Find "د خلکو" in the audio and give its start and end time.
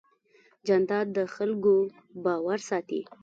1.17-1.73